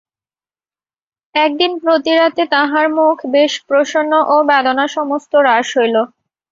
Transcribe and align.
একদিন 1.35 1.71
প্রাতে 1.81 2.11
তাঁহার 2.53 2.87
মুখ 2.97 3.15
বেশ 3.33 3.53
প্রসন্ন 3.67 4.13
ও 4.27 4.45
বেদনা 4.49 4.85
সমস্ত 4.95 5.31
হ্রাস 5.41 5.67
হইল। 5.77 5.95